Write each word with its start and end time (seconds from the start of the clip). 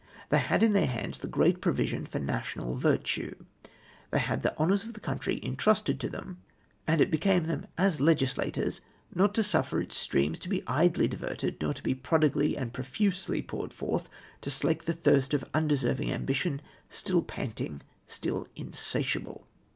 They 0.29 0.39
had 0.39 0.63
in 0.63 0.73
their 0.73 0.87
hands 0.87 1.19
the 1.19 1.27
great 1.27 1.61
provision 1.61 2.05
for 2.05 2.17
national 2.17 2.73
virtue. 2.75 3.35
They 4.09 4.17
had 4.17 4.41
the 4.41 4.57
honours 4.57 4.83
of 4.83 4.93
the 4.95 4.99
country 4.99 5.39
intrusted 5.43 5.99
to 5.99 6.09
them, 6.09 6.41
and 6.87 6.99
it 7.01 7.11
became 7.11 7.43
them 7.43 7.67
as 7.77 8.01
legislators 8.01 8.81
not 9.13 9.35
to 9.35 9.43
suffer 9.43 9.79
its 9.79 9.95
streams 9.95 10.39
to 10.39 10.49
be 10.49 10.63
idly 10.65 11.07
diverted, 11.07 11.57
nor 11.61 11.75
to 11.75 11.83
be 11.83 11.93
prodigally 11.93 12.57
and 12.57 12.73
profusely 12.73 13.43
poured 13.43 13.73
forth 13.73 14.09
to 14.41 14.49
slake 14.49 14.85
the 14.85 14.93
thirst 14.93 15.35
of 15.35 15.45
undeserving 15.53 16.11
ambition, 16.11 16.63
still 16.89 17.21
panting, 17.21 17.81
still 18.07 18.47
insatiable." 18.55 19.45